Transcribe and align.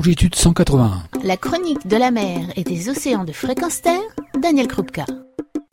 longitude 0.00 0.34
181. 0.34 1.02
La 1.24 1.36
chronique 1.36 1.86
de 1.86 1.98
la 1.98 2.10
mer 2.10 2.40
et 2.56 2.64
des 2.64 2.88
océans 2.88 3.24
de 3.24 3.32
fréquence 3.32 3.82
terre, 3.82 4.00
Daniel 4.40 4.66
Krupka. 4.66 5.04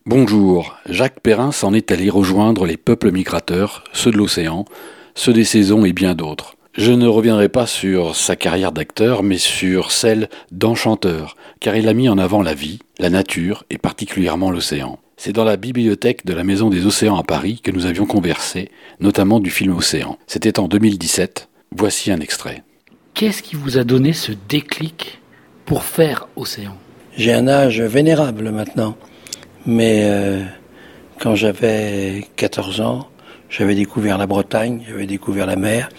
Bonjour, 0.05 0.75
Jacques 0.85 1.21
Perrin 1.21 1.53
s'en 1.53 1.73
est 1.73 1.93
allé 1.93 2.09
rejoindre 2.09 2.65
les 2.65 2.75
peuples 2.75 3.13
migrateurs, 3.13 3.85
ceux 3.93 4.11
de 4.11 4.17
l'océan, 4.17 4.65
ceux 5.15 5.31
des 5.31 5.45
saisons 5.45 5.85
et 5.85 5.93
bien 5.93 6.13
d'autres. 6.13 6.57
Je 6.73 6.91
ne 6.91 7.07
reviendrai 7.07 7.47
pas 7.47 7.67
sur 7.67 8.17
sa 8.17 8.35
carrière 8.35 8.73
d'acteur, 8.73 9.23
mais 9.23 9.37
sur 9.37 9.93
celle 9.93 10.27
d'enchanteur, 10.51 11.37
car 11.61 11.77
il 11.77 11.87
a 11.87 11.93
mis 11.93 12.09
en 12.09 12.17
avant 12.17 12.41
la 12.41 12.53
vie, 12.53 12.79
la 12.99 13.09
nature 13.09 13.63
et 13.69 13.77
particulièrement 13.77 14.51
l'océan. 14.51 14.99
C'est 15.15 15.31
dans 15.31 15.45
la 15.45 15.55
bibliothèque 15.55 16.25
de 16.25 16.33
la 16.33 16.43
Maison 16.43 16.69
des 16.69 16.85
Océans 16.85 17.15
à 17.15 17.23
Paris 17.23 17.61
que 17.63 17.71
nous 17.71 17.85
avions 17.85 18.05
conversé, 18.05 18.71
notamment 18.99 19.39
du 19.39 19.51
film 19.51 19.73
Océan. 19.73 20.17
C'était 20.27 20.59
en 20.59 20.67
2017. 20.67 21.47
Voici 21.73 22.11
un 22.11 22.19
extrait. 22.19 22.63
Qu'est-ce 23.17 23.41
qui 23.41 23.55
vous 23.55 23.79
a 23.79 23.83
donné 23.83 24.13
ce 24.13 24.31
déclic 24.47 25.19
pour 25.65 25.81
faire 25.81 26.27
Océan? 26.35 26.77
J'ai 27.17 27.33
un 27.33 27.47
âge 27.47 27.81
vénérable 27.81 28.51
maintenant, 28.51 28.95
mais 29.65 30.01
euh, 30.03 30.43
quand 31.19 31.33
j'avais 31.33 32.27
14 32.35 32.79
ans, 32.79 33.07
j'avais 33.49 33.73
découvert 33.73 34.19
la 34.19 34.27
Bretagne, 34.27 34.83
j'avais 34.87 35.07
découvert 35.07 35.47
la 35.47 35.55
mer, 35.55 35.89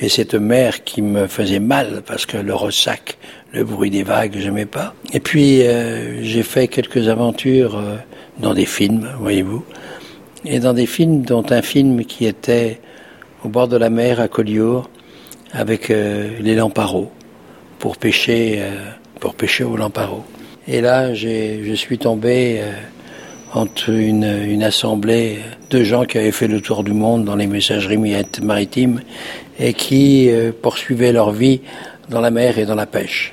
et 0.00 0.08
cette 0.08 0.32
mer 0.34 0.82
qui 0.82 1.02
me 1.02 1.26
faisait 1.26 1.60
mal 1.60 2.02
parce 2.06 2.24
que 2.24 2.38
le 2.38 2.54
ressac, 2.54 3.18
le 3.52 3.62
bruit 3.62 3.90
des 3.90 4.02
vagues, 4.02 4.38
j'aimais 4.38 4.64
pas. 4.64 4.94
Et 5.12 5.20
puis 5.20 5.60
euh, 5.60 6.22
j'ai 6.22 6.42
fait 6.42 6.68
quelques 6.68 7.08
aventures 7.08 7.76
euh, 7.76 7.96
dans 8.38 8.54
des 8.54 8.64
films, 8.64 9.10
voyez-vous, 9.20 9.62
et 10.46 10.58
dans 10.58 10.72
des 10.72 10.86
films, 10.86 11.20
dont 11.20 11.44
un 11.50 11.60
film 11.60 12.06
qui 12.06 12.24
était 12.24 12.80
au 13.44 13.50
bord 13.50 13.68
de 13.68 13.76
la 13.76 13.90
mer 13.90 14.20
à 14.20 14.28
Collioure, 14.28 14.88
avec 15.52 15.90
euh, 15.90 16.30
les 16.40 16.54
lamparos 16.54 17.10
pour 17.78 17.96
pêcher, 17.96 18.58
euh, 18.58 18.90
pour 19.20 19.34
pêcher 19.34 19.64
aux 19.64 19.76
lamparos. 19.76 20.24
Et 20.68 20.80
là, 20.80 21.14
je 21.14 21.74
suis 21.74 21.98
tombé 21.98 22.58
euh, 22.60 22.72
entre 23.54 23.90
une, 23.90 24.24
une, 24.24 24.64
assemblée 24.64 25.38
de 25.70 25.84
gens 25.84 26.04
qui 26.04 26.18
avaient 26.18 26.32
fait 26.32 26.48
le 26.48 26.60
tour 26.60 26.82
du 26.82 26.92
monde 26.92 27.24
dans 27.24 27.36
les 27.36 27.46
messageries 27.46 27.98
maritimes 28.42 29.00
et 29.58 29.72
qui 29.72 30.28
poursuivaient 30.60 31.12
leur 31.12 31.30
vie 31.30 31.60
dans 32.10 32.20
la 32.20 32.30
mer 32.30 32.58
et 32.58 32.66
dans 32.66 32.74
la 32.74 32.86
pêche. 32.86 33.32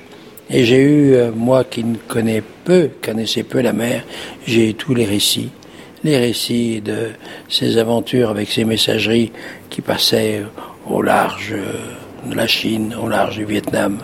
Et 0.50 0.64
j'ai 0.64 0.82
eu, 0.82 1.16
moi 1.36 1.64
qui 1.64 1.84
ne 1.84 1.96
connais 1.96 2.44
peu, 2.64 2.92
connaissais 3.02 3.44
peu 3.44 3.62
la 3.62 3.74
mer, 3.74 4.04
j'ai 4.48 4.70
eu 4.70 4.74
tous 4.76 4.94
les 4.94 5.04
récits, 5.04 5.50
les 6.04 6.18
récits 6.18 6.80
de 6.80 7.10
ces 7.50 7.78
aventures 7.78 8.30
avec 8.30 8.50
ces 8.50 8.64
messageries 8.64 9.32
qui 9.70 9.82
passaient 9.82 10.44
au 10.88 11.02
large 11.02 11.56
de 12.30 12.36
la 12.36 12.48
Chine, 12.48 12.96
au 13.02 13.08
large 13.08 13.38
du 13.38 13.46
Vietnam. 13.46 14.00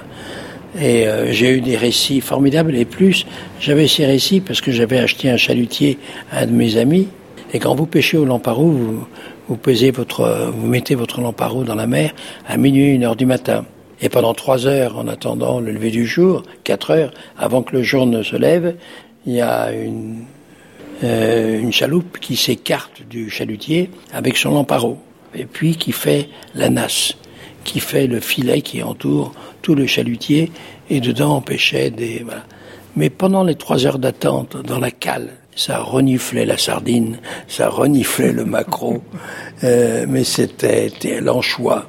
Et 0.80 1.08
euh, 1.08 1.32
j'ai 1.32 1.58
eu 1.58 1.62
des 1.62 1.78
récits 1.78 2.22
formidables. 2.22 2.76
Et 2.76 2.86
plus, 2.86 3.26
j'avais 3.60 3.88
ces 3.88 4.06
récits 4.06 4.42
parce 4.42 4.62
que 4.62 4.72
j'avais 4.72 5.00
acheté 5.00 5.30
un 5.30 5.38
chalutier 5.38 5.98
à 6.32 6.42
un 6.42 6.46
de 6.46 6.52
mes 6.52 6.78
amis. 6.78 7.08
Et 7.54 7.60
quand 7.60 7.76
vous 7.76 7.88
pêchez 7.88 8.18
au 8.18 8.26
lamparou, 8.26 8.72
vous, 8.72 9.08
vous, 9.48 9.58
pesez 9.58 9.92
votre, 9.92 10.52
vous 10.54 10.68
mettez 10.68 10.96
votre 10.96 11.22
lamparou 11.22 11.64
dans 11.64 11.76
la 11.76 11.88
mer 11.88 12.12
à 12.48 12.58
minuit, 12.58 12.94
une 12.94 13.04
heure 13.04 13.16
du 13.16 13.26
matin. 13.26 13.66
Et 14.02 14.10
pendant 14.10 14.34
trois 14.34 14.68
heures, 14.68 14.98
en 14.98 15.08
attendant 15.08 15.60
le 15.60 15.72
lever 15.72 15.92
du 15.92 16.06
jour, 16.06 16.44
quatre 16.64 16.92
heures, 16.92 17.12
avant 17.38 17.64
que 17.64 17.76
le 17.76 17.84
jour 17.84 18.06
ne 18.06 18.24
se 18.24 18.36
lève, 18.36 18.76
il 19.26 19.34
y 19.34 19.42
a 19.42 19.72
une, 19.74 20.24
euh, 21.04 21.60
une 21.60 21.74
chaloupe 21.74 22.20
qui 22.20 22.36
s'écarte 22.36 23.02
du 23.10 23.30
chalutier 23.30 23.90
avec 24.14 24.38
son 24.38 24.52
lamparou. 24.52 24.98
Et 25.36 25.46
puis 25.46 25.76
qui 25.76 25.92
fait 25.92 26.30
la 26.56 26.70
nasse 26.70 27.16
qui 27.72 27.80
fait 27.80 28.08
le 28.08 28.20
filet 28.20 28.62
qui 28.62 28.82
entoure 28.82 29.32
tout 29.62 29.76
le 29.76 29.86
chalutier, 29.86 30.52
et 30.90 31.00
dedans 31.00 31.38
on 31.38 31.42
pêchait 31.42 31.92
des... 31.92 32.26
Mais 32.96 33.12
pendant 33.12 33.44
les 33.44 33.56
trois 33.56 33.86
heures 33.86 34.00
d'attente 34.00 34.58
dans 34.58 34.80
la 34.80 34.90
cale, 34.90 35.30
ça 35.56 35.80
reniflait 35.80 36.46
la 36.46 36.58
sardine, 36.58 37.20
ça 37.48 37.70
reniflait 37.70 38.32
le 38.32 38.46
maquereau, 38.46 39.04
euh, 39.64 40.06
mais 40.08 40.24
c'était 40.24 40.92
l'anchois. 41.22 41.86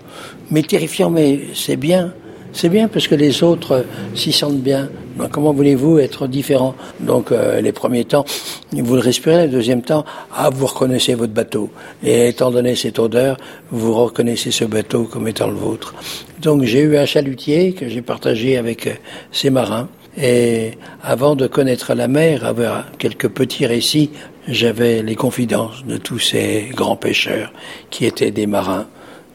Mais 0.51 0.63
terrifiant, 0.63 1.09
mais 1.09 1.41
c'est 1.55 1.77
bien, 1.77 2.13
c'est 2.53 2.69
bien 2.69 2.89
parce 2.89 3.09
que 3.09 3.15
les 3.15 3.43
autres 3.43 3.85
s'y 4.15 4.33
sentent 4.33 4.61
bien. 4.61 4.89
comment 5.31 5.53
voulez-vous 5.53 5.99
être 5.99 6.27
différent? 6.27 6.75
Donc 7.01 7.33
euh, 7.33 7.61
les 7.61 7.73
premiers 7.73 8.05
temps, 8.05 8.25
vous 8.73 8.95
le 8.95 9.01
respirez, 9.01 9.47
le 9.47 9.53
deuxième 9.53 9.83
temps, 9.83 10.05
ah, 10.35 10.51
vous 10.51 10.67
reconnaissez 10.67 11.15
votre 11.15 11.33
bateau. 11.33 11.71
Et 12.03 12.29
étant 12.29 12.51
donné 12.51 12.75
cette 12.75 12.99
odeur, 12.99 13.37
vous 13.71 13.95
reconnaissez 13.95 14.51
ce 14.51 14.65
bateau 14.65 15.05
comme 15.05 15.29
étant 15.29 15.49
le 15.49 15.55
vôtre. 15.55 15.95
Donc 16.41 16.65
j'ai 16.65 16.81
eu 16.81 16.97
un 16.97 17.07
chalutier 17.07 17.73
que 17.73 17.89
j'ai 17.89 18.03
partagé 18.03 18.57
avec 18.57 18.87
euh, 18.87 18.95
ces 19.33 19.51
marins. 19.51 19.89
Et 20.21 20.73
avant 21.05 21.37
de 21.37 21.47
connaître 21.47 21.95
la 21.95 22.09
mer, 22.09 22.45
avoir 22.45 22.91
quelques 22.99 23.29
petits 23.29 23.65
récits, 23.65 24.11
j'avais 24.49 25.03
les 25.03 25.15
confidences 25.15 25.85
de 25.85 25.97
tous 25.99 26.19
ces 26.19 26.69
grands 26.75 26.97
pêcheurs 26.97 27.53
qui 27.91 28.07
étaient 28.07 28.33
des 28.33 28.49
marins 28.49 28.87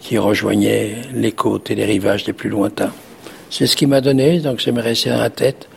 qui 0.06 0.18
rejoignaient 0.20 0.97
les 1.14 1.32
côtes 1.32 1.72
et 1.72 1.76
les 1.76 1.86
rivages 1.86 2.28
les 2.28 2.34
plus 2.34 2.50
lointains. 2.50 2.92
C'est 3.57 3.67
ce 3.67 3.77
qui 3.77 3.85
m'a 3.85 4.01
donné, 4.01 4.39
donc 4.39 4.59
ça 4.59 4.73
m'est 4.73 4.81
resté 4.81 5.09
dans 5.09 5.17
la 5.17 5.29
tête. 5.29 5.69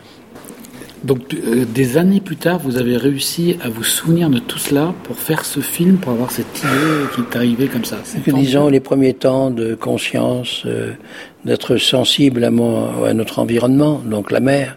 Donc 1.04 1.32
euh, 1.32 1.64
des 1.64 1.96
années 1.96 2.20
plus 2.20 2.34
tard, 2.34 2.58
vous 2.58 2.76
avez 2.76 2.96
réussi 2.96 3.56
à 3.62 3.68
vous 3.68 3.84
souvenir 3.84 4.30
de 4.30 4.40
tout 4.40 4.58
cela 4.58 4.92
pour 5.04 5.16
faire 5.16 5.44
ce 5.44 5.60
film, 5.60 5.98
pour 5.98 6.10
avoir 6.10 6.32
cette 6.32 6.58
idée 6.58 7.06
qui 7.14 7.20
est 7.20 7.36
arrivée 7.36 7.68
comme 7.68 7.84
ça. 7.84 7.98
Que, 8.26 8.32
disons 8.32 8.68
les 8.68 8.80
premiers 8.80 9.14
temps 9.14 9.52
de 9.52 9.76
conscience, 9.76 10.64
euh, 10.66 10.90
d'être 11.44 11.76
sensible 11.76 12.42
à, 12.42 12.50
mon, 12.50 13.04
à 13.04 13.14
notre 13.14 13.38
environnement, 13.38 14.02
donc 14.04 14.32
la 14.32 14.40
mer. 14.40 14.76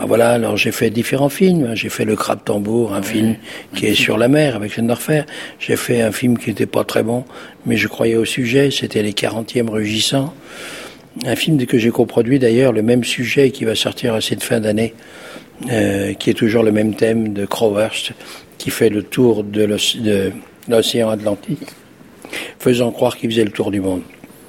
Ben 0.00 0.06
voilà, 0.06 0.30
alors 0.30 0.56
j'ai 0.56 0.72
fait 0.72 0.90
différents 0.90 1.28
films. 1.28 1.76
J'ai 1.76 1.90
fait 1.90 2.04
Le 2.04 2.16
Crabe 2.16 2.40
Tambour, 2.44 2.92
un 2.92 3.02
film 3.02 3.36
qui 3.76 3.86
est 3.86 3.94
sur 3.94 4.18
la 4.18 4.26
mer 4.26 4.56
avec 4.56 4.74
Jeanne 4.74 4.88
d'Orfer. 4.88 5.22
J'ai 5.60 5.76
fait 5.76 6.02
un 6.02 6.10
film 6.10 6.38
qui 6.38 6.48
n'était 6.48 6.66
pas 6.66 6.82
très 6.82 7.04
bon, 7.04 7.22
mais 7.66 7.76
je 7.76 7.86
croyais 7.86 8.16
au 8.16 8.24
sujet. 8.24 8.72
C'était 8.72 9.02
Les 9.04 9.12
40e 9.12 9.70
Rugissants. 9.70 10.34
Un 11.24 11.34
film 11.34 11.64
que 11.64 11.78
j'ai 11.78 11.90
coproduit 11.90 12.38
d'ailleurs, 12.38 12.72
le 12.72 12.82
même 12.82 13.02
sujet 13.02 13.50
qui 13.50 13.64
va 13.64 13.74
sortir 13.74 14.14
à 14.14 14.20
cette 14.20 14.42
fin 14.42 14.60
d'année, 14.60 14.92
euh, 15.70 16.12
qui 16.12 16.28
est 16.28 16.34
toujours 16.34 16.62
le 16.62 16.72
même 16.72 16.94
thème 16.94 17.32
de 17.32 17.46
Crowhurst, 17.46 18.12
qui 18.58 18.70
fait 18.70 18.90
le 18.90 19.02
tour 19.02 19.42
de 19.42 19.66
l'océan 20.68 21.08
Atlantique, 21.08 21.66
faisant 22.58 22.90
croire 22.90 23.16
qu'il 23.16 23.30
faisait 23.30 23.44
le 23.44 23.50
tour 23.50 23.70
du 23.70 23.80
monde. 23.80 24.02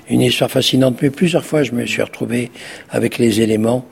Une 0.09 0.21
histoire 0.21 0.51
fascinante, 0.51 0.97
mais 1.01 1.09
plusieurs 1.09 1.45
fois 1.45 1.63
je 1.63 1.71
me 1.71 1.85
suis 1.85 2.01
retrouvé 2.01 2.51
avec 2.89 3.17
les 3.17 3.39
éléments, 3.39 3.85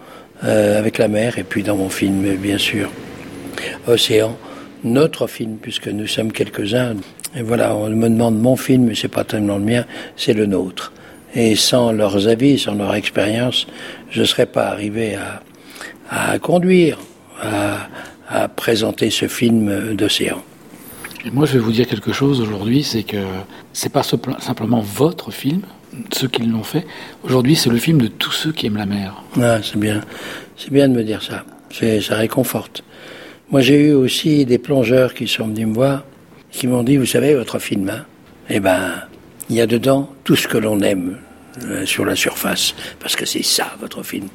euh, 0.44 0.78
avec 0.78 0.98
la 0.98 1.08
mer, 1.08 1.40
et 1.40 1.44
puis 1.44 1.64
dans 1.64 1.78
mon 1.78 1.90
film, 1.90 2.36
bien 2.36 2.58
sûr, 2.58 2.92
Océan, 3.88 4.38
notre 4.84 5.28
film, 5.28 5.58
puisque 5.62 5.88
nous 5.88 6.08
sommes 6.08 6.34
quelques-uns. 6.34 6.96
Et 7.38 7.42
voilà, 7.42 7.76
on 7.76 7.90
me 7.90 8.10
demande 8.10 8.38
mon 8.40 8.58
film, 8.58 8.86
mais 8.86 8.96
c'est 8.96 9.08
pas 9.08 9.24
tellement 9.24 9.58
le 9.58 9.64
mien, 9.64 9.86
c'est 10.18 10.34
le 10.34 10.46
nôtre. 10.46 10.92
Et 11.36 11.56
sans 11.56 11.92
leurs 11.92 12.28
avis, 12.28 12.58
sans 12.58 12.76
leur 12.76 12.96
expérience, 12.96 13.68
je 14.10 14.22
ne 14.22 14.26
serais 14.26 14.46
pas 14.46 14.68
arrivé 14.68 15.16
à, 15.16 15.42
à 16.10 16.40
conduire, 16.40 16.98
à, 17.42 17.88
à, 18.30 18.48
présenter 18.48 19.10
ce 19.10 19.28
film 19.28 19.96
d'océan. 19.96 20.42
Et 21.26 21.32
moi, 21.32 21.46
je 21.46 21.54
vais 21.54 21.60
vous 21.60 21.72
dire 21.72 21.88
quelque 21.88 22.14
chose 22.14 22.40
aujourd'hui, 22.40 22.84
c'est 22.84 23.04
que 23.04 23.18
c'est 23.74 23.92
pas 23.92 24.04
simplement 24.04 24.80
votre 24.80 25.32
film, 25.32 25.62
ceux 26.14 26.28
qui 26.28 26.44
l'ont 26.44 26.64
fait. 26.64 26.86
Aujourd'hui, 27.24 27.56
c'est 27.56 27.70
le 27.70 27.78
film 27.78 28.02
de 28.02 28.08
tous 28.08 28.32
ceux 28.32 28.52
qui 28.52 28.68
aiment 28.68 28.78
la 28.78 28.86
mer. 28.86 29.24
Ah, 29.42 29.60
c'est 29.62 29.78
bien, 29.78 30.02
c'est 30.56 30.72
bien 30.72 30.88
de 30.88 30.94
me 30.94 31.04
dire 31.04 31.22
ça. 31.22 31.44
Ça 32.02 32.16
réconforte. 32.16 32.84
Moi, 33.52 33.62
j'ai 33.62 33.90
eu 33.90 33.94
aussi 33.94 34.46
des 34.46 34.58
plongeurs 34.58 35.14
qui 35.14 35.28
sont 35.28 35.48
venus 35.48 35.68
me 35.68 35.74
voir, 35.74 36.04
qui 36.52 36.68
m'ont 36.68 36.84
dit, 36.84 36.98
vous 36.98 37.06
savez, 37.06 37.36
votre 37.36 37.60
film, 37.60 37.90
hein, 37.90 38.06
eh 38.50 38.60
ben, 38.60 38.92
il 39.50 39.56
y 39.56 39.62
a 39.62 39.68
dedans 39.68 40.10
tout 40.24 40.36
ce 40.36 40.48
que 40.48 40.58
l'on 40.58 40.80
aime 40.82 41.18
euh, 41.64 41.86
sur 41.86 42.06
la 42.06 42.16
surface, 42.16 42.76
parce 43.00 43.16
que 43.16 43.26
c'est 43.26 43.44
ça 43.44 43.76
votre 43.80 44.04
film. 44.04 44.28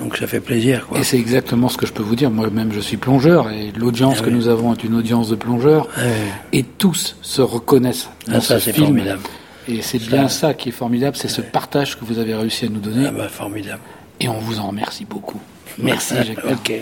Donc 0.00 0.16
ça 0.16 0.26
fait 0.26 0.40
plaisir. 0.40 0.86
Quoi. 0.86 0.98
Et 0.98 1.04
c'est 1.04 1.18
exactement 1.18 1.68
ce 1.68 1.76
que 1.76 1.86
je 1.86 1.92
peux 1.92 2.02
vous 2.02 2.16
dire. 2.16 2.30
Moi-même, 2.30 2.72
je 2.72 2.80
suis 2.80 2.96
plongeur 2.96 3.50
et 3.50 3.70
l'audience 3.76 4.18
ah 4.20 4.24
que 4.24 4.30
nous 4.30 4.48
avons 4.48 4.72
est 4.72 4.82
une 4.82 4.94
audience 4.94 5.28
de 5.28 5.36
plongeurs. 5.36 5.88
Ah 5.96 6.00
et 6.52 6.62
tous 6.62 7.16
se 7.20 7.42
reconnaissent 7.42 8.08
dans 8.26 8.36
ah, 8.36 8.40
ça, 8.40 8.58
ce 8.58 8.70
film. 8.70 8.86
Formidable. 8.86 9.22
Et 9.68 9.82
c'est 9.82 9.98
bien 9.98 10.28
ça 10.28 10.54
qui 10.54 10.70
est 10.70 10.72
formidable, 10.72 11.16
c'est 11.16 11.28
ce 11.28 11.42
partage 11.42 11.98
que 11.98 12.04
vous 12.04 12.18
avez 12.18 12.34
réussi 12.34 12.64
à 12.64 12.68
nous 12.68 12.80
donner. 12.80 13.06
Ah 13.08 13.12
bah, 13.12 13.28
formidable. 13.28 13.82
Et 14.18 14.28
on 14.28 14.38
vous 14.38 14.58
en 14.58 14.68
remercie 14.68 15.04
beaucoup. 15.04 15.40
Merci, 15.78 16.14
Jacques. 16.24 16.44
ok. 16.44 16.72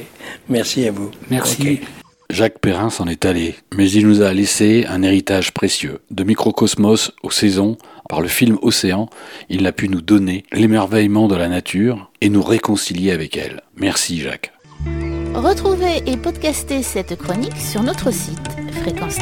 Merci 0.48 0.86
à 0.86 0.92
vous. 0.92 1.10
Merci. 1.28 1.80
Jacques 2.30 2.58
Perrin 2.58 2.90
s'en 2.90 3.06
est 3.06 3.24
allé, 3.24 3.54
mais 3.74 3.90
il 3.90 4.06
nous 4.06 4.20
a 4.20 4.34
laissé 4.34 4.84
un 4.88 5.02
héritage 5.02 5.52
précieux. 5.52 6.00
De 6.10 6.24
microcosmos 6.24 7.12
aux 7.22 7.30
saisons, 7.30 7.78
par 8.08 8.20
le 8.20 8.28
film 8.28 8.58
Océan, 8.60 9.08
il 9.48 9.66
a 9.66 9.72
pu 9.72 9.88
nous 9.88 10.02
donner 10.02 10.44
l'émerveillement 10.52 11.26
de 11.26 11.36
la 11.36 11.48
nature 11.48 12.10
et 12.20 12.28
nous 12.28 12.42
réconcilier 12.42 13.12
avec 13.12 13.36
elle. 13.38 13.62
Merci 13.76 14.20
Jacques. 14.20 14.52
Retrouvez 15.34 16.02
et 16.06 16.16
podcastez 16.18 16.82
cette 16.82 17.16
chronique 17.16 17.56
sur 17.56 17.82
notre 17.82 18.12
site 18.12 18.38
fréquence 18.82 19.18